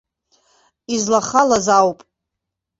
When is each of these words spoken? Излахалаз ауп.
Излахалаз 0.93 1.67
ауп. 1.77 1.99